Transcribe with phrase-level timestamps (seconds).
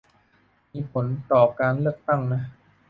[0.71, 2.41] มีผลต่อผลเลือกตั้งนะ